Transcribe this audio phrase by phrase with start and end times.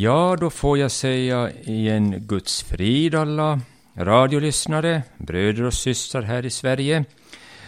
[0.00, 3.60] Ja, då får jag säga igen Guds frid alla
[3.96, 7.04] radiolyssnare, bröder och systrar här i Sverige.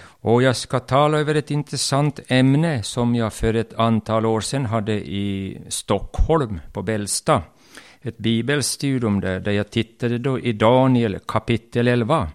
[0.05, 4.67] Och jag ska tala över ett intressant ämne som jag för ett antal år sedan
[4.67, 7.43] hade i Stockholm på Bällsta.
[8.03, 12.29] Ett bibelstudium där, där jag tittade då i Daniel kapitel 11.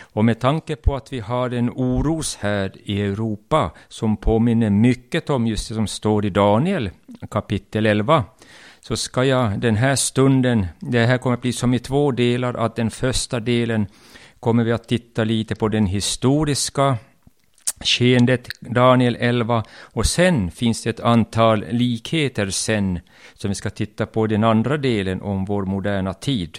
[0.00, 5.30] Och med tanke på att vi har en oros här i Europa som påminner mycket
[5.30, 6.90] om just det som står i Daniel
[7.30, 8.24] kapitel 11
[8.88, 12.54] så ska jag den här stunden, det här kommer att bli som i två delar,
[12.54, 13.86] att den första delen
[14.40, 16.96] kommer vi att titta lite på den historiska
[17.80, 23.00] skeendet, Daniel 11, och sen finns det ett antal likheter sen
[23.34, 26.58] som vi ska titta på den andra delen om vår moderna tid.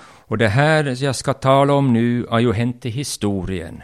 [0.00, 3.82] Och det här jag ska tala om nu har ju hänt i historien.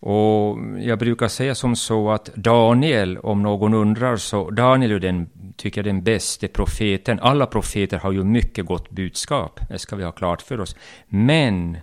[0.00, 5.28] Och jag brukar säga som så att Daniel, om någon undrar, så Daniel är den,
[5.56, 7.20] tycker jag, den bästa profeten.
[7.20, 10.76] Alla profeter har ju mycket gott budskap, det ska vi ha klart för oss.
[11.08, 11.78] Men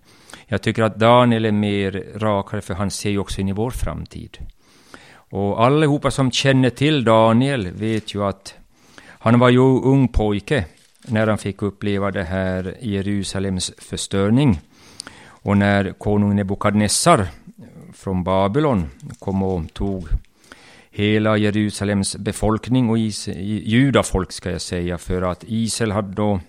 [0.45, 3.71] jag tycker att Daniel är mer rakare, för han ser ju också in i vår
[3.71, 4.37] framtid.
[5.13, 8.55] Och allihopa som känner till Daniel vet ju att
[9.07, 10.65] han var ju ung pojke
[11.07, 14.59] när han fick uppleva det här Jerusalems förstörning.
[15.25, 17.27] Och när konung Nebukadnessar
[18.03, 20.07] från Babylon kom och tog
[20.91, 23.27] hela Jerusalems befolkning och is,
[23.63, 26.39] judafolk ska jag säga, för att Israel hade då,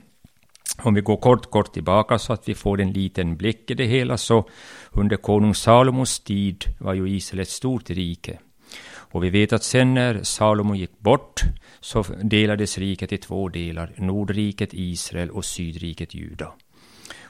[0.78, 3.84] om vi går kort, kort tillbaka så att vi får en liten blick i det
[3.84, 4.48] hela, så
[4.90, 8.38] under konung Salomos tid var ju Israel ett stort rike.
[8.86, 11.40] Och vi vet att sen när Salomo gick bort
[11.80, 16.52] så delades riket i två delar, Nordriket Israel och Sydriket Juda.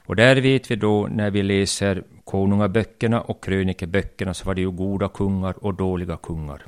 [0.06, 4.70] Och där vet vi då när vi läser konungaböckerna och krönikeböckerna så var det ju
[4.70, 6.66] goda kungar och dåliga kungar.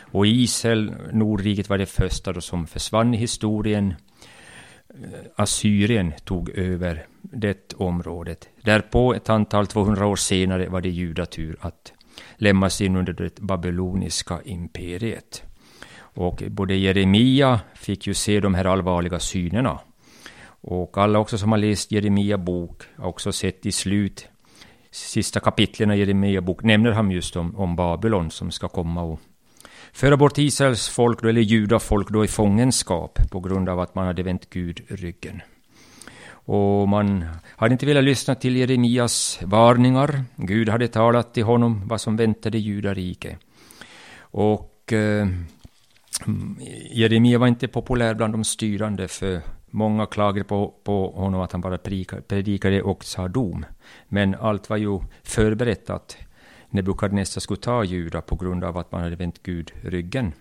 [0.00, 3.94] Och Israel, Nordriket, var det första då som försvann i historien.
[4.88, 8.48] Eh, Assyrien tog över det området.
[8.62, 11.92] Därpå, ett antal 200 år senare, var det judatur att
[12.36, 15.42] lämnas in under det babyloniska imperiet.
[15.96, 19.80] Och både Jeremia fick ju se de här allvarliga synerna
[20.66, 24.28] och alla också som har läst Jeremia bok har också sett i slut,
[24.90, 29.20] sista kapitlen i Jeremia bok, nämner han just om, om Babylon som ska komma och
[29.92, 34.06] föra bort Israels folk, då, eller judafolk, då i fångenskap på grund av att man
[34.06, 35.42] hade vänt Gud ryggen.
[36.26, 37.24] Och man
[37.56, 40.24] hade inte velat lyssna till Jeremias varningar.
[40.36, 43.38] Gud hade talat till honom vad som väntade judarike.
[44.18, 45.28] Och eh,
[46.26, 46.56] mm,
[46.92, 49.42] Jeremia var inte populär bland de styrande för
[49.74, 51.78] Många klagade på, på honom att han bara
[52.28, 53.66] predikade och sa dom.
[54.08, 56.16] Men allt var ju förberett att
[56.70, 60.32] Nebukadnessar skulle ta Juda på grund av att man hade vänt Gud ryggen.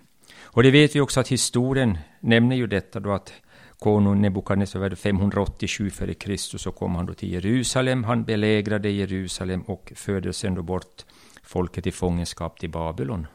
[0.41, 3.33] Och det vet vi också att historien nämner ju detta då att
[3.79, 6.57] konung Nebukadnessar var 587 f.Kr.
[6.57, 8.03] så kom han då till Jerusalem.
[8.03, 11.05] Han belägrade Jerusalem och förde sen då bort
[11.43, 13.27] folket i fångenskap till Babylon.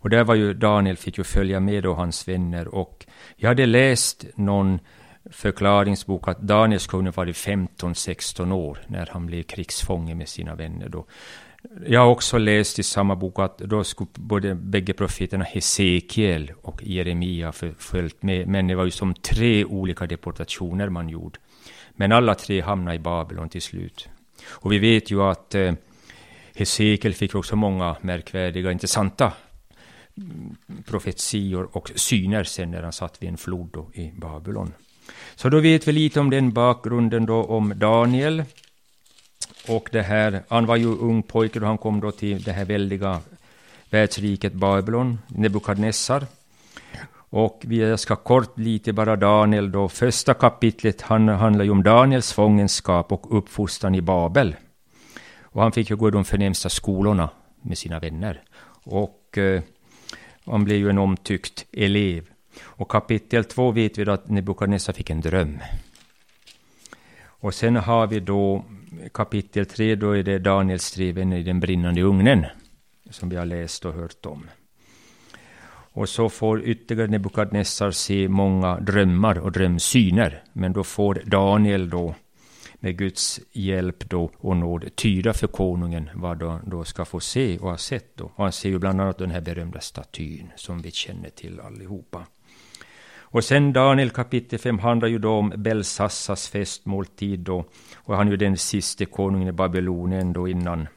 [0.00, 3.06] Och där var ju Daniel fick ju följa med då hans vänner och
[3.36, 4.78] jag hade läst någon
[5.30, 10.88] förklaringsbok att Daniels kunde varit 15-16 år när han blev krigsfånge med sina vänner.
[10.88, 11.06] Då.
[11.86, 16.82] Jag har också läst i samma bok att då skulle både bägge profeterna Hesekiel och
[16.82, 21.38] Jeremia följt med, men det var ju som tre olika deportationer man gjorde.
[21.92, 24.08] Men alla tre hamnade i Babylon till slut.
[24.48, 25.72] Och vi vet ju att eh,
[26.54, 29.32] Hesekiel fick också många märkvärdiga, intressanta
[30.86, 34.72] profetior och syner sen när han satt vid en flod i Babylon.
[35.34, 38.44] Så då vet vi lite om den bakgrunden då om Daniel.
[39.68, 42.64] Och det här, han var ju ung pojke då han kom då till det här
[42.64, 43.20] väldiga
[43.90, 46.26] världsriket Babylon, Nebukadnessar.
[47.12, 49.88] Och vi ska kort lite bara Daniel då.
[49.88, 54.56] Första kapitlet han, handlar ju om Daniels fångenskap och uppfostran i Babel.
[55.42, 57.30] Och han fick ju gå i de förnämsta skolorna
[57.62, 58.42] med sina vänner.
[58.84, 59.62] Och eh,
[60.44, 62.28] han blev ju en omtyckt elev.
[62.62, 65.58] Och kapitel 2 vet vi då att Nebukadnessar fick en dröm.
[67.22, 68.64] Och sen har vi då
[69.12, 72.46] kapitel 3, då är det Daniels striven i den brinnande ugnen.
[73.10, 74.46] Som vi har läst och hört om.
[75.92, 80.42] Och så får ytterligare Nebukadnessar se många drömmar och drömsyner.
[80.52, 82.14] Men då får Daniel då
[82.80, 87.58] med Guds hjälp då och nåd tyda för konungen vad de då ska få se
[87.58, 88.24] och ha sett då.
[88.24, 92.26] Och han ser ju bland annat den här berömda statyn som vi känner till allihopa.
[93.32, 97.64] Och sen Daniel kapitel 5 handlar ju då om Belsassas festmåltid då.
[97.94, 100.88] Och han är ju den siste konungen i Babylonien då innan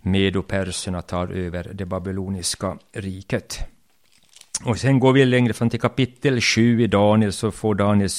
[0.00, 3.58] medoperserna tar över det babyloniska riket.
[4.64, 8.10] Och sen går vi längre fram till kapitel 7 i Daniel, så får Daniel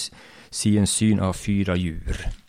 [0.49, 2.42] se en syn av fyra djur.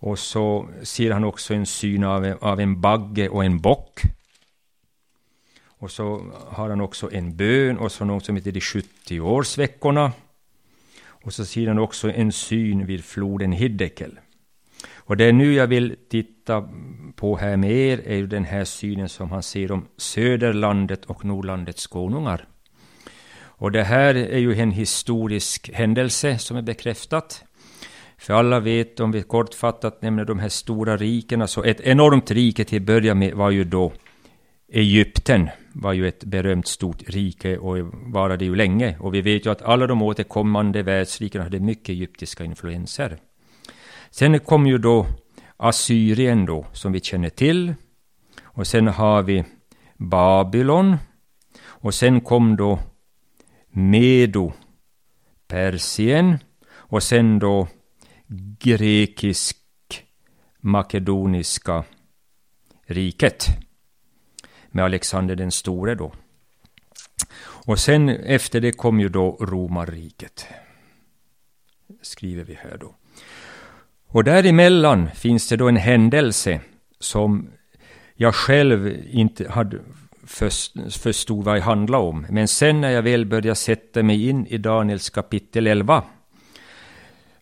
[0.00, 4.00] Och så ser han också en syn av, av en bagge och en bock.
[5.66, 10.12] Och så har han också en bön och så något som heter de 70 årsveckorna.
[11.06, 14.18] Och så ser han också en syn vid floden Hiddekel.
[14.94, 16.68] Och det är nu jag vill titta
[17.16, 21.24] på här med er är ju den här synen som han ser om Söderlandet och
[21.24, 22.48] Nordlandets konungar.
[23.60, 27.44] Och det här är ju en historisk händelse som är bekräftat.
[28.20, 32.64] För alla vet, om vi kortfattat nämner de här stora rikena, så ett enormt rike
[32.64, 33.92] till att börja med var ju då
[34.72, 37.76] Egypten, var ju ett berömt stort rike och
[38.12, 38.96] varade ju länge.
[39.00, 43.18] Och vi vet ju att alla de återkommande världsrikena hade mycket egyptiska influenser.
[44.10, 45.06] Sen kom ju då
[45.56, 47.74] Assyrien då, som vi känner till.
[48.42, 49.44] Och sen har vi
[49.96, 50.96] Babylon.
[51.62, 52.78] Och sen kom då
[53.70, 54.52] Medo,
[55.48, 56.38] Persien.
[56.72, 57.68] Och sen då
[58.58, 59.56] grekisk
[60.60, 61.84] makedoniska
[62.86, 63.46] riket
[64.68, 66.12] med Alexander den store då.
[67.42, 70.46] Och sen efter det kom ju då romarriket.
[72.02, 72.94] Skriver vi här då.
[74.06, 76.60] Och däremellan finns det då en händelse
[76.98, 77.50] som
[78.14, 79.80] jag själv inte hade
[80.90, 82.26] förstod vad det handlade om.
[82.30, 86.04] Men sen när jag väl började sätta mig in i Daniels kapitel 11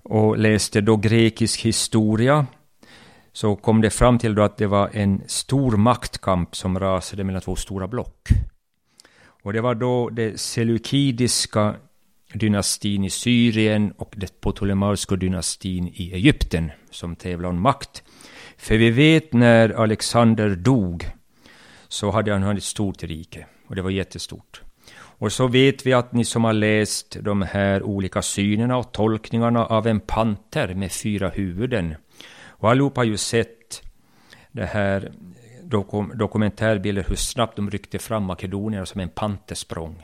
[0.08, 2.46] och läste då grekisk historia
[3.32, 7.42] så kom det fram till då att det var en stor maktkamp som rasade mellan
[7.42, 8.28] två stora block.
[9.42, 11.74] Och det var då det seleukidiska
[12.34, 18.02] dynastin i Syrien och den ptolemaiska dynastin i Egypten som tävlade om makt.
[18.56, 21.06] För vi vet när Alexander dog
[21.88, 24.62] så hade han ett stort rike och det var jättestort.
[25.18, 29.66] Och så vet vi att ni som har läst de här olika synerna och tolkningarna
[29.66, 31.94] av en panter med fyra huvuden
[32.46, 33.82] och allihopa har ju sett
[34.52, 35.12] det här
[35.62, 40.02] dokum dokumentärbilder hur snabbt de ryckte fram makedonierna som en pantersprång.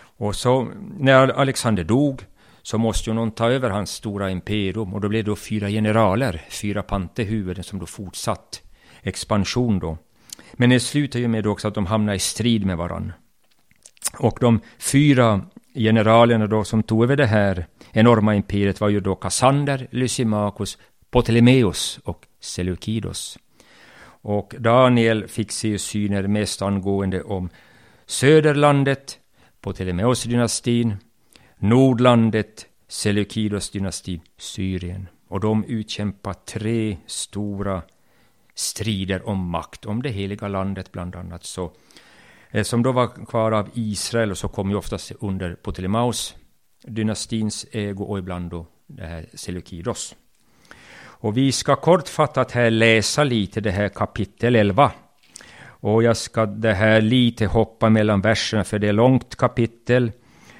[0.00, 0.68] Och så
[0.98, 2.22] när Alexander dog
[2.62, 5.68] så måste ju någon ta över hans stora imperium och då blev det då fyra
[5.68, 8.62] generaler, fyra panterhuvuden som då fortsatt
[9.02, 9.98] expansion då.
[10.52, 13.12] Men det slutar ju med också att de hamnar i strid med varandra.
[14.20, 15.42] Och de fyra
[15.74, 20.78] generalerna då som tog över det här enorma imperiet var ju då Kassander, Lysimachus,
[21.10, 23.38] Ptolemeus och Seleukidos.
[24.22, 27.48] Och Daniel fick se syner mest angående om
[28.06, 29.18] Söderlandet,
[29.60, 30.96] Ptolemeus-dynastin,
[31.58, 35.08] Nordlandet, Seleukidos-dynastin, Syrien.
[35.28, 37.82] Och de utkämpar tre stora
[38.54, 41.44] strider om makt, om det heliga landet bland annat.
[41.44, 41.70] Så,
[42.50, 46.34] Eh, som då var kvar av Israel och så kom ju oftast under Ptolemaus
[46.82, 50.14] dynastins ägo och ibland då det här Seleukidos.
[51.02, 54.92] Och vi ska kortfattat här läsa lite det här kapitel 11.
[55.62, 60.12] Och jag ska det här lite hoppa mellan verserna för det är långt kapitel.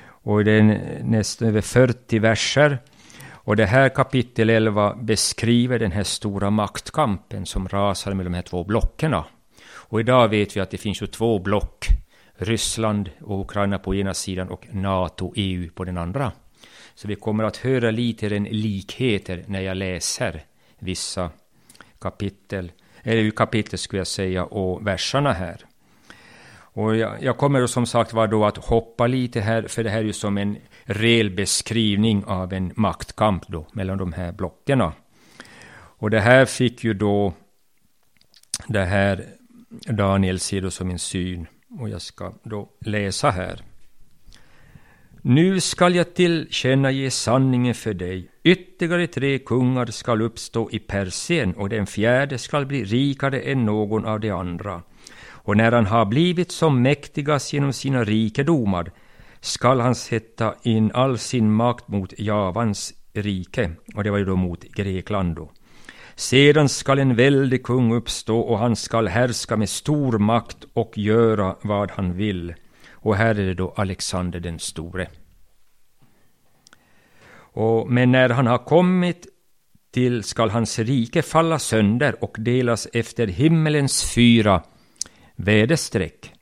[0.02, 0.62] Och det är
[1.02, 2.78] nästan över 40 verser.
[3.30, 8.42] Och det här kapitel 11 beskriver den här stora maktkampen som rasar mellan de här
[8.42, 9.14] två blocken.
[9.90, 11.86] Och idag vet vi att det finns ju två block.
[12.36, 16.32] Ryssland och Ukraina på ena sidan och NATO, EU på den andra.
[16.94, 20.42] Så vi kommer att höra lite den likheter när jag läser
[20.78, 21.30] vissa
[21.98, 25.60] kapitel, eller kapitel skulle jag säga, och verserna här.
[26.52, 29.98] Och jag, jag kommer som sagt var då att hoppa lite här, för det här
[29.98, 34.82] är ju som en rejäl beskrivning av en maktkamp då mellan de här blocken.
[35.72, 37.32] Och det här fick ju då
[38.68, 39.39] det här
[39.70, 41.46] Daniel ser då som en syn.
[41.80, 43.62] Och jag ska då läsa här.
[45.22, 48.30] Nu skall jag tillkännage sanningen för dig.
[48.42, 54.04] Ytterligare tre kungar skall uppstå i Persien och den fjärde skall bli rikare än någon
[54.04, 54.82] av de andra.
[55.22, 58.92] Och när han har blivit som mäktigast genom sina rikedomar
[59.40, 64.36] skall han sätta in all sin makt mot Javans rike, och det var ju då
[64.36, 65.50] mot Grekland då.
[66.20, 71.56] Sedan skall en väldig kung uppstå och han skall härska med stor makt och göra
[71.62, 72.54] vad han vill.
[72.92, 75.08] Och här är det då Alexander den store.
[77.32, 79.26] Och, men när han har kommit
[79.92, 84.62] till skall hans rike falla sönder och delas efter himmelens fyra
[85.36, 86.32] väderstreck.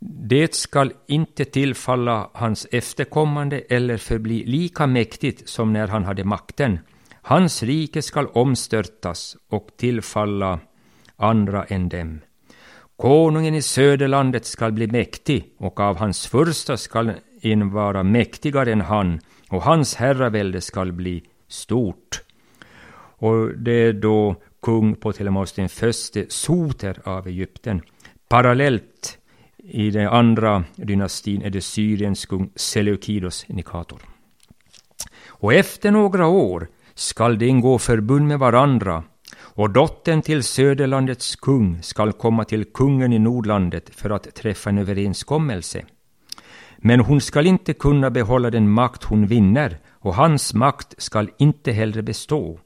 [0.00, 6.78] Det skall inte tillfalla hans efterkommande eller förbli lika mäktigt som när han hade makten.
[7.22, 10.58] Hans rike skall omstörtas och tillfalla
[11.16, 12.20] andra än dem.
[12.96, 17.12] Konungen i söderlandet skall bli mäktig, och av hans första skall
[17.42, 22.22] en vara mäktigare än han, och hans herravälde skall bli stort.
[23.18, 27.82] Och det är då kung på Telemaus den förste, Soter av Egypten.
[28.28, 29.18] Parallellt
[29.56, 34.00] i den andra dynastin är det Syriens kung Seleukidos Nikator.
[35.26, 36.68] Och efter några år
[37.00, 39.02] skall de ingå förbund med varandra
[39.38, 44.78] och dottern till söderlandets kung skall komma till kungen i Nordlandet för att träffa en
[44.78, 45.84] överenskommelse.
[46.78, 51.72] Men hon skall inte kunna behålla den makt hon vinner, och hans makt skall inte
[51.72, 52.58] heller bestå.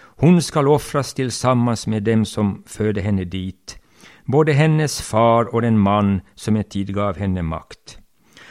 [0.00, 3.78] Hon skall offras tillsammans med dem som förde henne dit,
[4.24, 7.98] både hennes far och den man som en tid gav henne makt.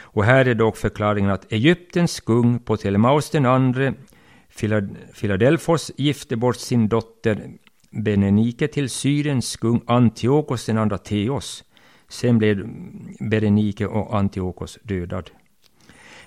[0.00, 3.94] Och här är dock förklaringen att Egyptens kung på Telemaus den andre
[5.12, 7.50] Filadelfos gifte bort sin dotter
[7.90, 11.64] Benenike till Syriens kung Antiochos den andra Theos.
[12.08, 12.66] Sen blev
[13.30, 15.30] Berenike och Antiochos dödad.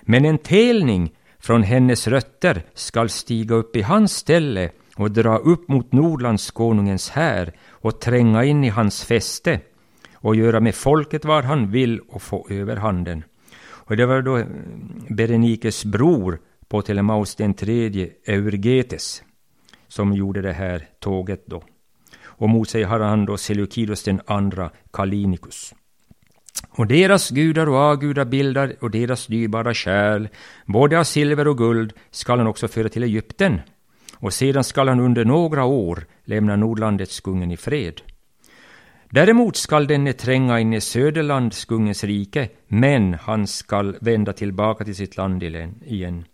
[0.02, 5.68] Men en telning från hennes rötter skall stiga upp i hans ställe och dra upp
[5.68, 9.60] mot Nordlandskonungens här och tränga in i hans fäste
[10.14, 13.24] och göra med folket vad han vill och få överhanden.
[13.66, 14.44] Och det var då
[15.08, 16.38] Berenikes bror
[16.68, 19.22] på Telemaus den tredje, Eurgetes,
[19.88, 21.62] som gjorde det här tåget då.
[22.24, 25.74] Och mot sig har han då Seleukidos den andra, Kalinikus.
[26.70, 30.28] Och deras gudar och avgudabilder och deras dyrbara kärl,
[30.66, 33.60] både av silver och guld, skall han också föra till Egypten.
[34.14, 38.00] Och sedan skall han under några år lämna Nordlandets kungen i fred.
[39.10, 45.16] Däremot skall denne tränga in i Söderlandskungens rike, men han skall vända tillbaka till sitt
[45.16, 46.24] land igen.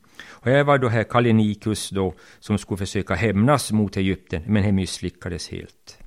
[0.42, 4.72] Och här var då här Kalinikus då, som skulle försöka hämnas mot Egypten, men det
[4.72, 5.98] misslyckades helt.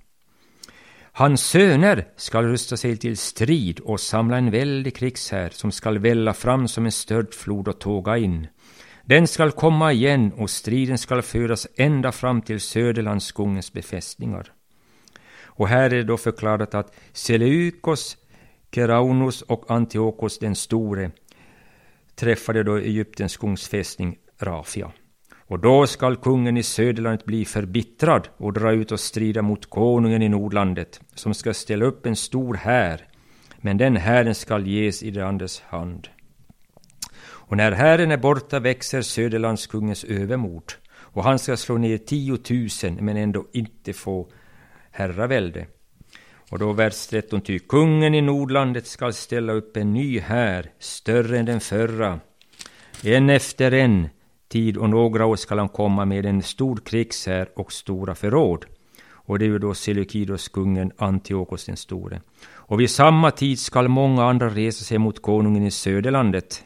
[1.11, 6.33] Hans söner skall rusta sig till strid och samla en väldig krigshär som skall välla
[6.33, 8.47] fram som en störd flod och tåga in.
[9.05, 14.51] Den skall komma igen och striden skall föras ända fram till Söderlandskungens befästningar.
[15.43, 18.17] Och här är det då förklarat att Seleukos,
[18.71, 21.11] Keraunus och Antiochos den store
[22.15, 24.91] träffade då Egyptens kungs fästning Rafia.
[25.47, 30.21] Och då skall kungen i Söderlandet bli förbittrad och dra ut och strida mot konungen
[30.21, 33.07] i Nordlandet, som ska ställa upp en stor här,
[33.57, 36.07] men den hären skall ges i det andres hand.
[37.17, 40.73] Och när hären är borta växer Söderlandskungens övermod,
[41.15, 44.29] och han ska slå ner tiotusen men ändå inte få
[44.91, 45.67] herravälde.
[46.51, 51.39] Och då vers 13, ty kungen i Nordlandet skall ställa upp en ny här, större
[51.39, 52.19] än den förra,
[53.03, 54.09] en efter en,
[54.55, 58.65] tid och några år skall han komma med en stor krigshär och stora förråd.
[59.27, 62.21] Och det är ju då Seleukidos kungen Antiochos den store.
[62.47, 66.63] Och vid samma tid skall många andra resa sig mot konungen i söderlandet.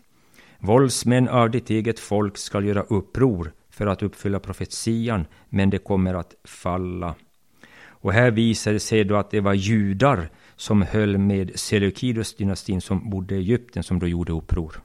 [0.60, 6.13] Våldsmän av ditt eget folk skall göra uppror för att uppfylla profetian, men det kommer
[6.13, 7.15] att falla.
[7.88, 12.81] Och här visar det sig då att det var judar som höll med Seleukidos dynastin
[12.81, 14.81] som bodde i Egypten som då gjorde uppror.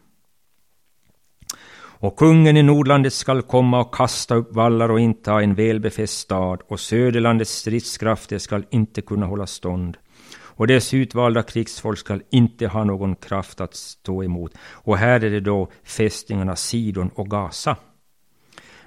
[2.05, 6.61] Och kungen i Nordlandet skall komma och kasta upp vallar och inta en välbefäst stad,
[6.69, 9.97] och Söderlandets stridskrafter skall inte kunna hålla stånd.
[10.37, 14.53] Och dess utvalda krigsfolk skall inte ha någon kraft att stå emot.
[14.73, 17.77] Och här är det då fästningarna Sidon och Gaza.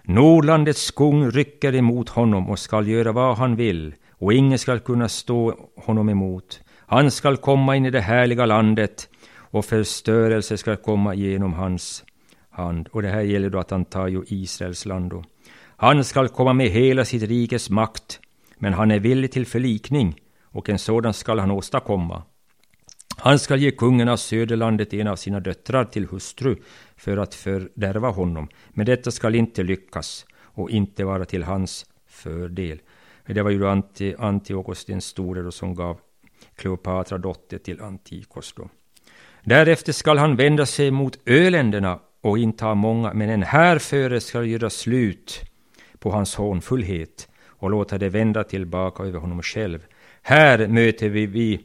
[0.03, 5.09] Nordlandets kung rycker emot honom och skall göra vad han vill, och ingen skall kunna
[5.09, 6.59] stå honom emot.
[6.87, 12.03] Han skall komma in i det härliga landet, och förstörelse skall komma genom hans
[12.57, 12.87] hand.
[12.91, 15.23] Och det här gäller då att han tar ju Israels land då.
[15.77, 18.19] Han skall komma med hela sitt rikes makt,
[18.57, 22.23] men han är villig till förlikning, och en sådan skall han åstadkomma.
[23.17, 26.55] Han skall ge kungen av söderlandet en av sina döttrar till hustru
[26.95, 32.79] för att fördärva honom, men detta skall inte lyckas och inte vara till hans fördel.
[33.25, 35.99] Det var ju Anti, Antiochos den store då, som gav
[36.55, 38.53] Kleopatra dotter till Antikos.
[38.53, 38.69] Då.
[39.43, 44.69] Därefter skall han vända sig mot öländerna och inta många, men en härföre skall göra
[44.69, 45.41] slut
[45.99, 49.85] på hans hånfullhet och låta det vända tillbaka över honom själv.
[50.21, 51.59] Här möter vi, vi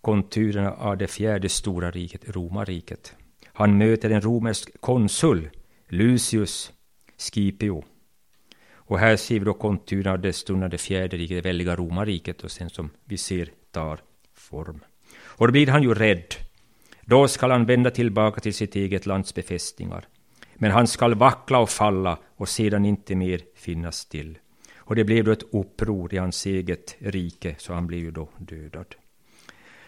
[0.00, 3.14] konturerna av det fjärde stora riket, romarriket.
[3.52, 5.50] Han möter en romersk konsul,
[5.88, 6.72] Lucius
[7.16, 7.84] Scipio.
[8.72, 12.50] Och här ser vi då konturerna av det stundande fjärde riket, det väldiga romarriket, och
[12.50, 14.00] sen som vi ser tar
[14.34, 14.80] form.
[15.18, 16.45] Och då blir han ju rädd
[17.08, 20.06] då skall han vända tillbaka till sitt eget lands befästningar.
[20.54, 24.38] Men han skall vackla och falla och sedan inte mer finnas till.
[24.76, 28.28] Och det blev då ett uppror i hans eget rike, så han blev ju då
[28.38, 28.86] dödad.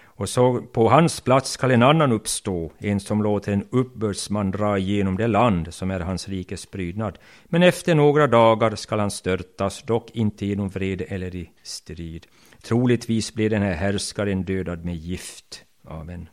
[0.05, 4.79] Och så på hans plats skall en annan uppstå, en som låter en uppbördsman dra
[4.79, 7.19] igenom det land som är hans rikes prydnad.
[7.45, 12.27] Men efter några dagar skall han störtas, dock inte genom vrede eller i strid.
[12.63, 15.65] Troligtvis blir den här härskaren dödad med gift.
[15.85, 16.29] Amen.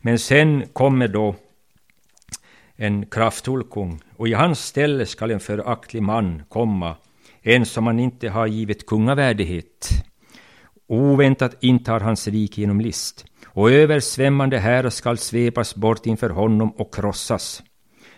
[0.00, 1.34] Men sen kommer då
[2.76, 6.96] en kraftfull kung, och i hans ställe skall en föraktlig man komma,
[7.42, 9.88] en som man inte har givit kungavärdighet.
[10.86, 16.94] Oväntat intar hans rike genom list, och översvämmande här skall svepas bort inför honom och
[16.94, 17.62] krossas,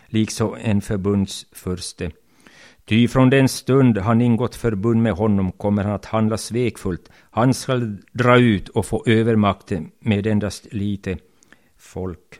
[0.07, 2.11] liksom en förbundsfurste.
[2.85, 7.09] Ty från den stund han ingått förbund med honom kommer han att handla svekfullt.
[7.31, 11.17] Han skall dra ut och få övermakten med endast lite
[11.91, 12.39] folk.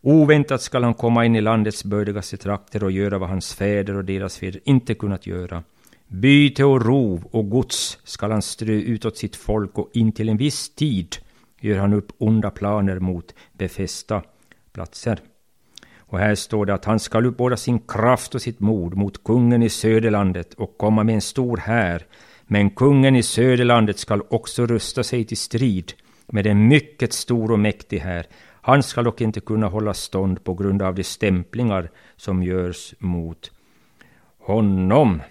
[0.00, 4.04] Oväntat skall han komma in i landets bördigaste trakter och göra vad hans fäder och
[4.04, 5.62] deras fäder inte kunnat göra.
[6.08, 10.74] Byte och rov och gods skall han strö utåt sitt folk och intill en viss
[10.74, 11.16] tid
[11.60, 14.22] gör han upp onda planer mot befästa
[14.72, 15.18] platser.
[15.98, 19.62] Och här står det att han skall uppbåda sin kraft och sitt mod mot kungen
[19.62, 22.06] i söderlandet och komma med en stor här.
[22.46, 25.92] Men kungen i söderlandet skall också rusta sig till strid
[26.26, 28.26] med en mycket stor och mäktig här.
[28.66, 33.52] Han ska dock inte kunna hålla stånd på grund av de stämplingar som görs mot
[34.38, 35.22] honom.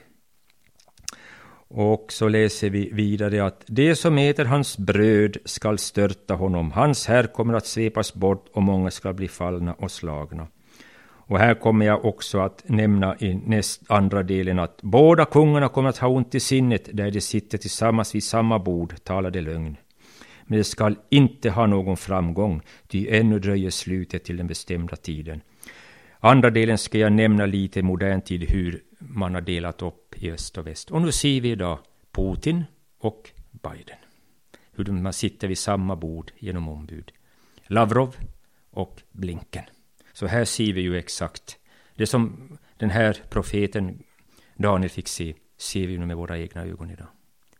[1.67, 6.71] Och så läser vi vidare att det som äter hans bröd skall störta honom.
[6.71, 10.47] Hans här kommer att svepas bort och många ska bli fallna och slagna.
[11.05, 15.89] Och här kommer jag också att nämna i näst andra delen att båda kungarna kommer
[15.89, 19.77] att ha ont i sinnet där de sitter tillsammans vid samma bord, talade lögn.
[20.45, 25.41] Men det skall inte ha någon framgång, ty ännu dröjer slutet till den bestämda tiden.
[26.19, 30.31] Andra delen ska jag nämna lite i modern tid hur man har delat upp i
[30.31, 30.91] öst och väst.
[30.91, 31.79] Och nu ser vi idag
[32.11, 32.63] Putin
[32.97, 33.97] och Biden.
[34.71, 37.11] Hur man sitter vid samma bord genom ombud.
[37.67, 38.15] Lavrov
[38.69, 39.63] och Blinken.
[40.13, 41.57] Så här ser vi ju exakt
[41.95, 44.03] det som den här profeten
[44.55, 47.07] Daniel fick se, ser vi nu med våra egna ögon idag,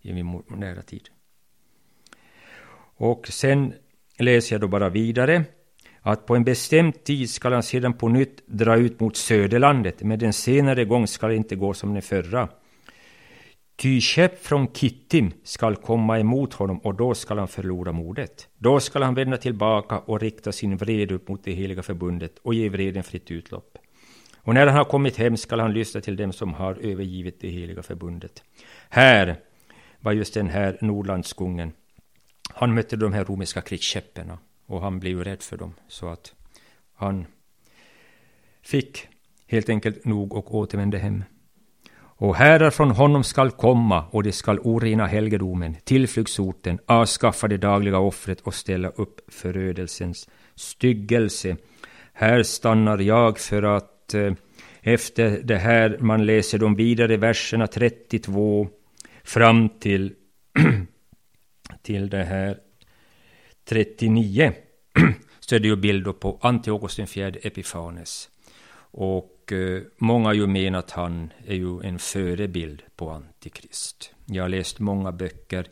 [0.01, 0.13] i
[0.55, 1.09] nära tid.
[2.95, 3.73] Och sen
[4.19, 5.43] läser jag då bara vidare
[6.01, 10.19] att på en bestämd tid skall han sedan på nytt dra ut mot söderlandet, men
[10.19, 12.49] den senare gång skall det inte gå som den förra.
[13.75, 18.47] Ty käpp från Kittim skall komma emot honom och då skall han förlora modet.
[18.57, 22.53] Då skall han vända tillbaka och rikta sin vrede upp mot det heliga förbundet och
[22.53, 23.77] ge vreden fritt utlopp.
[24.37, 27.47] Och när han har kommit hem skall han lyssna till dem som har övergivit det
[27.47, 28.43] heliga förbundet.
[28.89, 29.35] Här
[29.99, 31.71] var just den här Nordlandskungen.
[32.49, 34.31] Han mötte de här romerska krigsskeppen.
[34.65, 36.33] och han blev rädd för dem så att
[36.93, 37.25] han
[38.61, 39.07] fick
[39.47, 41.23] helt enkelt nog och återvände hem.
[42.15, 47.97] Och härar från honom skall komma, och de skall orena helgedomen, tillflyktsorten, avskaffa det dagliga
[47.97, 51.57] offret och ställa upp förödelsens styggelse.
[52.13, 54.33] Här stannar jag för att eh,
[54.81, 58.67] efter det här, man läser de vidare verserna 32
[59.23, 60.13] fram till,
[61.83, 62.57] till det här
[63.65, 64.53] 39,
[65.39, 68.29] så är det ju bilder på Antiochos den fjärde Epifanes.
[68.95, 74.11] Och eh, många har ju menat att han är ju en förebild på Antikrist.
[74.25, 75.67] Jag har läst många böcker.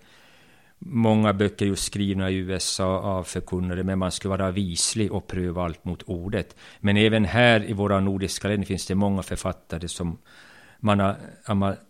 [0.79, 5.27] Många böcker är ju skrivna i USA av förkunnare, men man skulle vara vislig och
[5.27, 6.55] pröva allt mot ordet.
[6.79, 10.17] Men även här i våra nordiska länder finns det många författare som
[10.79, 11.15] man har,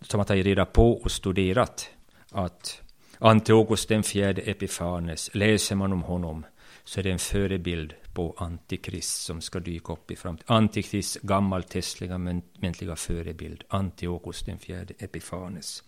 [0.01, 1.89] som har tagit reda på och studerat
[2.31, 2.81] att
[3.23, 6.45] Antiochus den fjärde Epifanes, läser man om honom
[6.83, 10.55] så är det en förebild på Antikrist som ska dyka upp i framtiden.
[10.55, 15.83] Antikrist gammaltestamentliga förebild, Antiochus den fjärde Epifanes.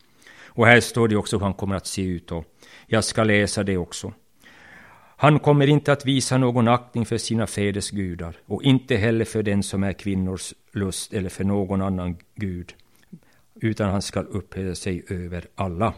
[0.46, 2.46] Och här står det också hur han kommer att se ut och
[2.88, 4.14] jag ska läsa det också.
[5.18, 9.44] Han kommer inte att visa någon aktning för sina fäders gudar och inte heller för
[9.44, 12.74] den som är kvinnors lust eller för någon annan gud,
[13.56, 15.94] utan han ska upphöja sig över alla.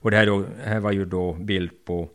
[0.00, 2.08] Och det här, då, här var ju då bild på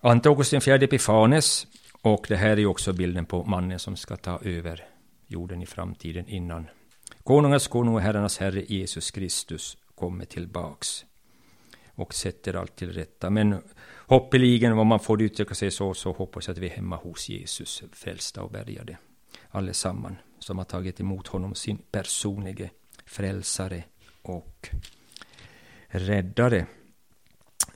[0.00, 1.66] Ante den fjärde Epifanes
[2.02, 4.84] och det här är ju också bilden på mannen som ska ta över
[5.26, 6.66] jorden i framtiden innan
[7.24, 11.04] konungens konung och herrarnas herre Jesus Kristus kommer tillbaks
[11.94, 13.30] och sätter allt till rätta.
[13.30, 13.62] Men
[13.96, 17.28] hoppeligen, om man får uttrycka sig så, så hoppas jag att vi är hemma hos
[17.28, 18.96] Jesus, frälsta och bärgade.
[19.50, 22.70] Allesamman som har tagit emot honom sin personlige
[23.06, 23.84] frälsare
[24.22, 24.70] och
[25.92, 26.66] räddare.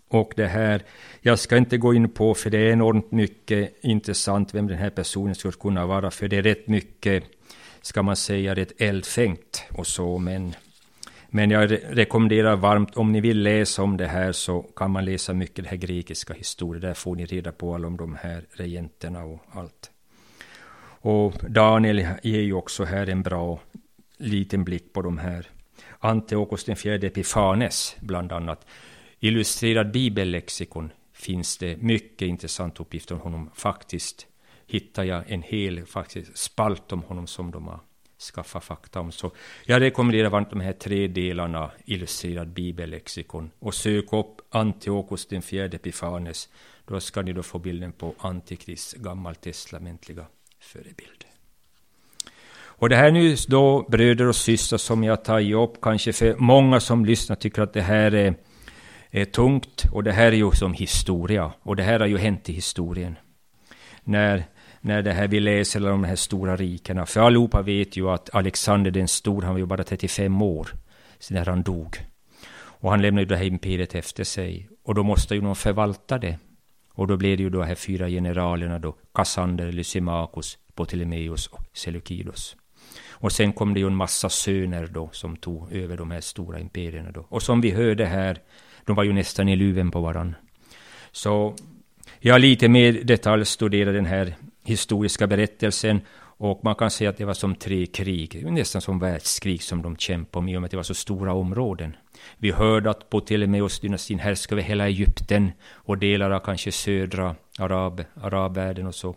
[0.08, 0.82] Och det här,
[1.20, 4.90] jag ska inte gå in på, för det är enormt mycket intressant vem den här
[4.90, 7.24] personen skulle kunna vara, för det är rätt mycket,
[7.82, 10.54] ska man säga, rätt eldfängt och så, men,
[11.30, 15.32] Men jag rekommenderar varmt, om ni vill läsa om det här så kan man läsa
[15.32, 16.82] mycket det här grekiska historien.
[16.82, 19.90] Där får ni reda på alla om de här regenterna och allt.
[21.00, 23.60] Och Daniel ger ju också här en bra
[24.18, 25.46] liten blick på de här.
[25.98, 28.66] Antiochos den fjärde Epifanes, bland annat.
[29.20, 33.50] Illustrerad bibellexikon finns det mycket intressant uppgifter om honom.
[33.54, 34.26] Faktiskt
[34.66, 37.80] hittar jag en hel faktiskt, spalt om honom som de har
[38.34, 39.12] skaffat fakta om.
[39.12, 39.30] Så
[39.64, 45.76] jag rekommenderar varmt de här tre delarna illustrerad bibellexikon och sök upp Antiochus den fjärde
[45.76, 46.48] Epifanes.
[46.84, 50.26] Då ska ni då få bilden på Antikrist gammaltestamentliga
[50.60, 51.35] förebild.
[52.78, 56.80] Och det här nu då, bröder och systrar, som jag tagit upp, kanske för många
[56.80, 58.34] som lyssnar tycker att det här är,
[59.10, 62.48] är tungt, och det här är ju som historia, och det här har ju hänt
[62.48, 63.16] i historien.
[64.04, 64.44] När
[64.86, 67.06] när det här vi läser om de här stora rikena.
[67.06, 70.68] För allihopa vet ju att Alexander den stor, han var ju bara 35 år
[71.30, 71.96] när han dog.
[72.56, 74.68] Och han lämnade ju det här imperiet efter sig.
[74.84, 76.38] Och då måste ju någon förvalta det.
[76.94, 82.56] Och då blev det ju de här fyra generalerna då, Kassander, Lysimachus, Ptolemeus och Seleukidos.
[83.18, 86.58] Och sen kom det ju en massa söner då som tog över de här stora
[86.60, 87.26] imperierna då.
[87.28, 88.38] Och som vi hörde här,
[88.84, 90.34] de var ju nästan i luven på varann.
[91.12, 91.54] Så
[92.20, 96.00] jag har lite mer detaljstuderat den här historiska berättelsen
[96.38, 99.96] och man kan säga att det var som tre krig, nästan som världskrig som de
[99.96, 101.96] kämpade om i och med att det var så stora områden.
[102.38, 108.86] Vi hörde att Ptolemaios-dynastin härskade över hela Egypten och delar av kanske södra arab, arabvärlden
[108.86, 109.16] och så.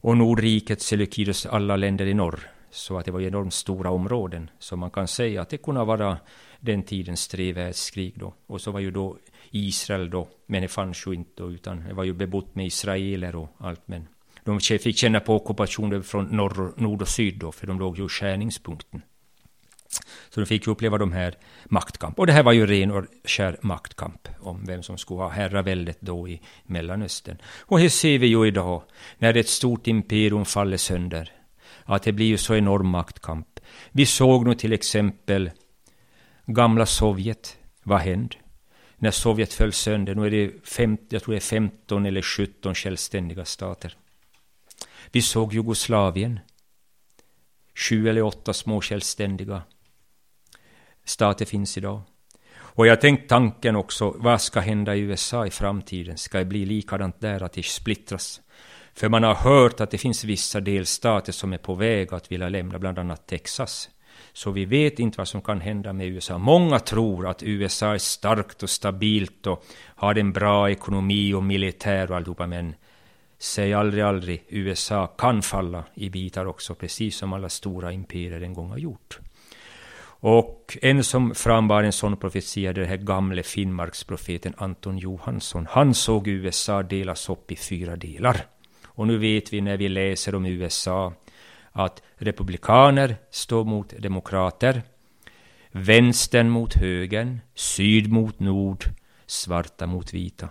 [0.00, 2.40] Och Nordriket, Seleukidos, alla länder i norr.
[2.70, 4.50] Så att det var enormt stora områden.
[4.58, 6.18] Så man kan säga att det kunde vara
[6.60, 8.34] den tidens tre världskrig då.
[8.46, 9.16] Och så var ju då
[9.50, 13.36] Israel då, men det fanns ju inte då, utan det var ju bebott med israeler
[13.36, 13.82] och allt.
[13.86, 14.08] Men
[14.44, 18.04] de fick känna på ockupationer från norr, nord och syd då, för de låg ju
[18.04, 19.02] i skärningspunkten.
[20.30, 22.18] Så de fick ju uppleva de här maktkamp.
[22.18, 25.98] Och det här var ju ren och skär maktkamp om vem som skulle ha herraväldet
[26.00, 27.38] då i Mellanöstern.
[27.60, 28.82] Och här ser vi ju idag,
[29.18, 31.32] när ett stort imperium faller sönder,
[31.94, 33.60] att det blir ju så enorm maktkamp.
[33.90, 35.50] Vi såg nu till exempel
[36.46, 37.58] gamla Sovjet.
[37.82, 38.36] Vad hände?
[38.96, 42.74] När Sovjet föll sönder, nu är det, fem, jag tror det är 15 eller 17
[42.74, 43.96] självständiga stater.
[45.12, 46.40] Vi såg Jugoslavien.
[47.74, 49.62] Sju eller åtta små självständiga
[51.04, 52.02] stater finns idag.
[52.54, 56.18] Och jag tänkt tanken också, vad ska hända i USA i framtiden?
[56.18, 58.40] Ska det bli likadant där, att det splittras?
[58.98, 62.48] För man har hört att det finns vissa delstater som är på väg att vilja
[62.48, 63.88] lämna, bland annat Texas.
[64.32, 66.38] Så vi vet inte vad som kan hända med USA.
[66.38, 72.10] Många tror att USA är starkt och stabilt och har en bra ekonomi och militär
[72.10, 72.74] och alltihopa, men
[73.38, 78.54] Säg aldrig, aldrig, USA kan falla i bitar också, precis som alla stora imperier en
[78.54, 79.18] gång har gjort.
[80.20, 85.66] Och en som frambar en sån profetia är den här gamle Finnmarksprofeten Anton Johansson.
[85.70, 88.46] Han såg USA delas upp i fyra delar.
[88.98, 91.12] Och nu vet vi när vi läser om USA
[91.72, 94.82] att republikaner står mot demokrater,
[95.70, 98.84] vänstern mot högern, syd mot nord,
[99.26, 100.48] svarta mot vita.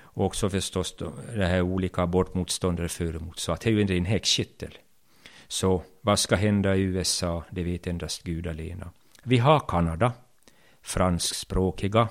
[0.00, 3.80] Och också förstås då, det här olika abortmotståndare före mot Så att det är ju
[3.80, 4.78] en ren häxkittel.
[5.48, 8.90] Så vad ska hända i USA, det vet endast Gud alena.
[9.22, 10.12] Vi har Kanada,
[10.82, 12.08] franskspråkiga,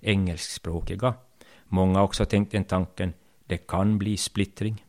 [0.00, 1.14] engelskspråkiga.
[1.64, 3.12] Många har också tänkt den tanken,
[3.46, 4.84] det kan bli splittring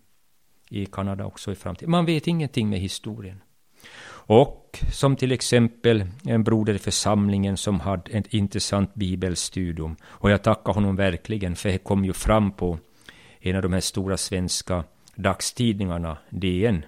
[0.76, 1.92] i Kanada också i framtiden.
[1.92, 3.42] Man vet ingenting med historien.
[4.28, 9.96] Och som till exempel en broder i församlingen som hade ett intressant bibelstudium.
[10.04, 12.80] Och jag tackar honom verkligen, för det kom ju fram på
[13.40, 14.84] en av de här stora svenska
[15.16, 16.86] dagstidningarna, DN,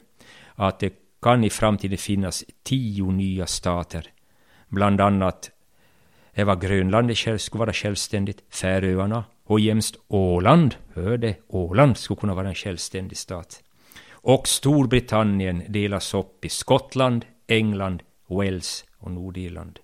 [0.55, 4.11] att det kan i framtiden finnas tio nya stater.
[4.67, 5.51] Bland annat
[6.33, 12.55] Eva Grönland skulle vara självständigt, Färöarna och jämst Åland, hörde, Åland skulle kunna vara en
[12.55, 13.63] självständig stat.
[14.27, 19.79] Och Storbritannien delas upp i Skottland, England, Wales och Nordirland.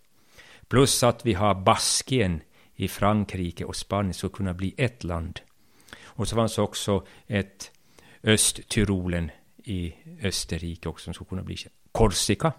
[0.68, 2.42] Plus att vi har Baskien
[2.76, 5.40] i Frankrike och Spanien skulle kunna bli ett land.
[6.04, 7.72] Och så fanns också ett
[8.24, 9.32] Östtyrolen
[9.64, 11.58] i Österrike också som skulle kunna bli
[11.92, 12.54] Korsika,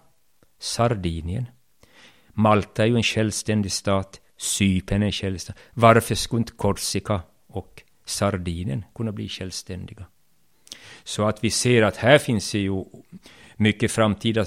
[0.59, 1.45] Sardinien.
[2.29, 7.83] Malta är ju en självständig stat, Cypern är en självständig Varför skulle inte Korsika och
[8.05, 10.05] Sardinien kunna bli självständiga?
[11.05, 12.83] Så att vi ser att här finns det ju
[13.55, 14.45] mycket framtida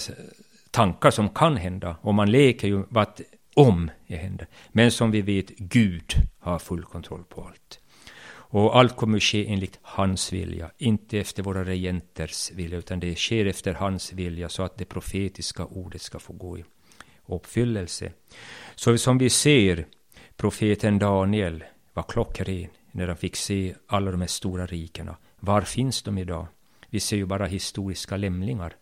[0.71, 3.09] tankar som kan hända och man leker ju vad
[3.55, 4.47] om det händer.
[4.69, 7.81] Men som vi vet, Gud har full kontroll på allt.
[8.51, 13.19] Och allt kommer att ske enligt hans vilja, inte efter våra regenters vilja, utan det
[13.19, 16.65] sker efter hans vilja så att det profetiska ordet ska få gå i
[17.27, 18.13] uppfyllelse.
[18.75, 19.87] Så som vi ser,
[20.37, 25.17] profeten Daniel var klockren när han fick se alla de här stora rikena.
[25.41, 26.47] Var finns de idag?
[26.91, 28.77] Vi ser ju bara historiska lämlingar.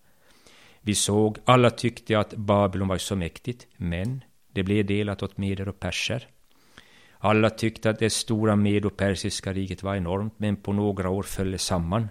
[0.80, 5.68] Vi såg, alla tyckte att Babylon var så mäktigt, men det blev delat åt meder
[5.68, 6.28] och perser.
[7.18, 11.58] Alla tyckte att det stora medo-persiska riket var enormt, men på några år föll det
[11.58, 12.08] samman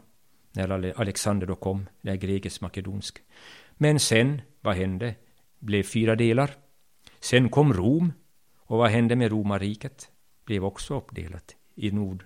[0.51, 3.17] när Alexander då kom, det är grekisk-makedonsk.
[3.73, 5.15] Men sen, vad hände?
[5.59, 6.51] Blev fyra delar.
[7.19, 8.13] Sen kom Rom,
[8.57, 10.09] och vad hände med romarriket?
[10.45, 12.25] Blev också uppdelat i, nord,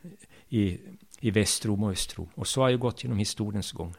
[0.50, 0.78] i,
[1.20, 2.28] i Västrom och Östrom.
[2.36, 3.96] Och så har det gått genom historiens gång.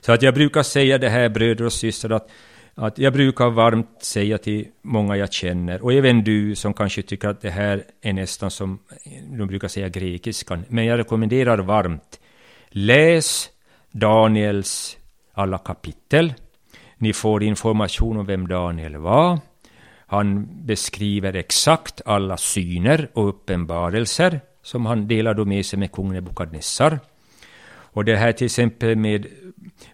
[0.00, 2.30] Så att jag brukar säga det här, bröder och systrar, att,
[2.74, 7.28] att jag brukar varmt säga till många jag känner, och även du som kanske tycker
[7.28, 8.78] att det här är nästan som,
[9.38, 12.20] de brukar säga grekiskan, men jag rekommenderar varmt,
[12.68, 13.50] läs
[13.90, 14.98] Daniels
[15.32, 16.34] alla kapitel.
[16.96, 19.38] Ni får information om vem Daniel var.
[20.06, 27.00] Han beskriver exakt alla syner och uppenbarelser som han delade med sig med kungen Nebukadnessar.
[27.92, 29.26] Och det här till exempel med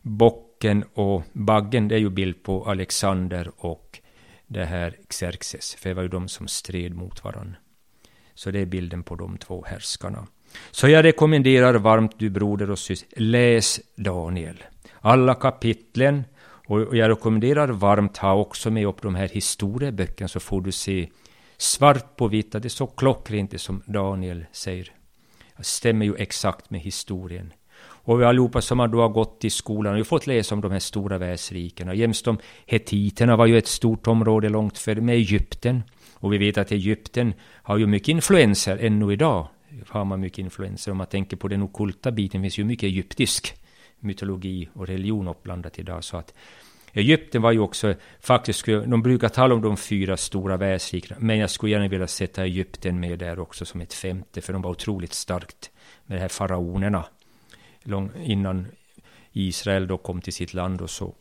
[0.03, 4.01] bocken och baggen, det är ju bild på Alexander och
[4.47, 7.57] det här Xerxes, för det var ju de som stred mot varandra.
[8.35, 10.27] Så det är bilden på de två härskarna.
[10.71, 14.65] Så jag rekommenderar varmt du broder och syster, läs Daniel.
[15.01, 16.25] Alla kapitlen,
[16.67, 21.09] och jag rekommenderar varmt ha också med upp de här historieböckerna så får du se
[21.57, 24.93] svart på vitt att det är så klockrent som Daniel säger.
[25.57, 27.53] Det stämmer ju exakt med historien.
[27.79, 30.61] Och vi allihopa som har då har gått i skolan har ju fått läsa om
[30.61, 31.95] de här stora världsrikena.
[31.95, 35.83] Jämst de hetiterna var ju ett stort område långt före med Egypten.
[36.15, 39.49] Och vi vet att Egypten har ju mycket influenser ännu idag.
[39.89, 40.91] Har man mycket influenser.
[40.91, 43.55] Om man tänker på den okulta biten finns ju mycket egyptisk
[44.01, 46.05] mytologi och religion uppblandat idag.
[46.05, 46.35] Så att
[46.97, 51.51] Egypten var ju också faktiskt, de brukar tala om de fyra stora världsrikena, men jag
[51.51, 55.13] skulle gärna vilja sätta Egypten med där också som ett femte, för de var otroligt
[55.13, 55.71] starkt
[56.07, 57.05] med de här faraonerna
[58.25, 58.67] innan
[59.33, 61.15] Israel då kom till sitt land och så.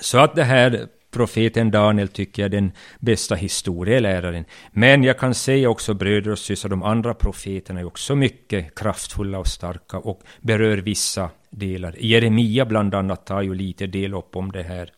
[0.00, 4.44] Så att det här profeten Daniel tycker jag är den bästa historieläraren.
[4.72, 9.38] Men jag kan säga också bröder och systrar, de andra profeterna är också mycket kraftfulla
[9.38, 11.96] och starka och berör vissa delar.
[11.98, 14.90] Jeremia bland annat tar ju lite del upp om det här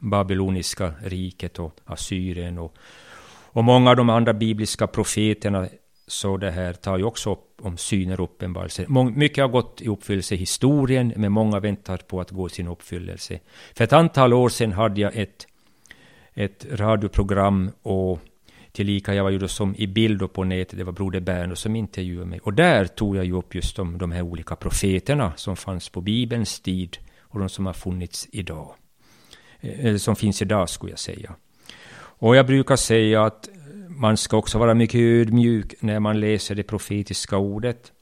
[0.00, 2.76] babyloniska riket och Assyrien och,
[3.52, 5.68] och många av de andra bibliska profeterna
[6.06, 8.86] så det här tar ju också upp om syner och uppenbarelser.
[9.10, 13.38] Mycket har gått i uppfyllelse i historien, men många väntar på att gå sin uppfyllelse.
[13.74, 15.46] För ett antal år sedan hade jag ett,
[16.34, 18.18] ett radioprogram och
[18.72, 21.76] tillika jag var ju då som i bild på nätet, det var Broder Berno som
[21.76, 22.40] intervjuade mig.
[22.42, 26.00] Och där tog jag ju upp just de, de här olika profeterna som fanns på
[26.00, 28.74] Bibelns tid och de som har funnits idag.
[29.60, 31.34] Eh, eller som finns idag skulle jag säga.
[31.94, 33.48] Och jag brukar säga att
[33.88, 37.92] man ska också vara mycket ödmjuk när man läser det profetiska ordet.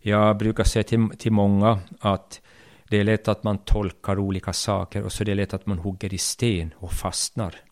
[0.00, 2.40] Jag brukar säga till, till många att
[2.88, 5.78] det är lätt att man tolkar olika saker och så är det lätt att man
[5.78, 7.63] hugger i sten och fastnar.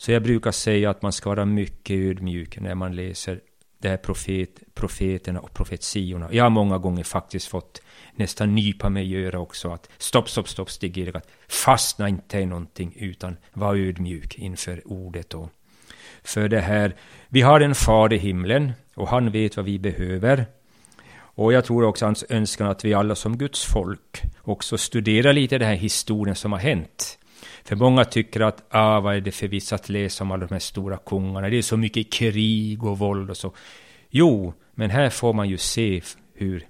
[0.00, 3.40] Så jag brukar säga att man ska vara mycket ödmjuk när man läser
[3.78, 6.28] det här profet, profeterna och profetiorna.
[6.32, 7.82] Jag har många gånger faktiskt fått
[8.14, 12.38] nästan nypa mig i öra också att stopp, stopp, stopp, Stig Erik, att fastna inte
[12.38, 15.50] i någonting utan var ödmjuk inför ordet och
[16.22, 16.94] för det här.
[17.28, 20.46] Vi har en far i himlen och han vet vad vi behöver.
[21.12, 25.58] Och jag tror också hans önskan att vi alla som Guds folk också studerar lite
[25.58, 27.19] den här historien som har hänt.
[27.64, 30.54] För många tycker att, ah, vad är det för vits att läsa om alla de
[30.54, 31.48] här stora kungarna?
[31.48, 33.52] Det är så mycket krig och våld och så.
[34.10, 36.02] Jo, men här får man ju se
[36.34, 36.66] hur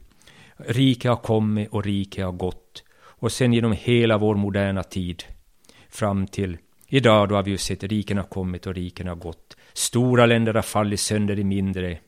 [0.56, 2.84] rike har kommit och rike har gått.
[3.00, 5.24] Och sen genom hela vår moderna tid
[5.88, 6.58] fram till
[6.92, 9.56] Idag då har vi ju sett riken har kommit och riken har gått.
[9.72, 11.98] Stora länder har fallit sönder i mindre,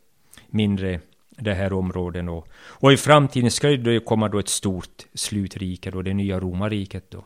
[0.46, 2.28] mindre det här områden.
[2.28, 7.10] Och, och i framtiden ska det komma då ett stort slutrike, då det nya romarriket
[7.10, 7.24] då.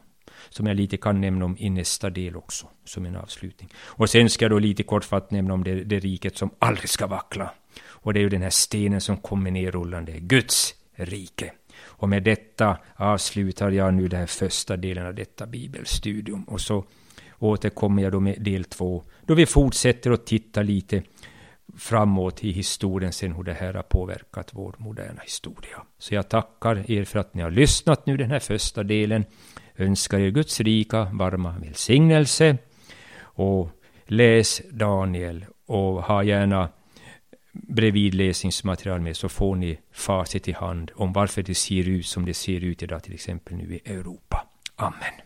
[0.49, 3.69] Som jag lite kan nämna om i nästa del också, som en avslutning.
[3.79, 7.07] Och sen ska jag då lite kortfattat nämna om det, det riket som aldrig ska
[7.07, 7.51] vackla.
[7.87, 11.53] Och det är ju den här stenen som kommer ner rullande, Guds rike.
[11.79, 16.43] Och med detta avslutar jag nu den här första delen av detta bibelstudium.
[16.43, 16.85] Och så
[17.39, 21.03] återkommer jag då med del två, då vi fortsätter att titta lite
[21.79, 25.83] framåt i historien sen hur det här har påverkat vår moderna historia.
[25.99, 29.25] Så jag tackar er för att ni har lyssnat nu den här första delen.
[29.79, 32.57] Önskar er Guds rika, varma välsignelse.
[33.19, 33.71] Och
[34.07, 36.69] läs Daniel och ha gärna
[37.53, 42.35] bredvidläsningsmaterial med så får ni facit i hand om varför det ser ut som det
[42.35, 44.47] ser ut idag till exempel nu i Europa.
[44.77, 45.26] Amen.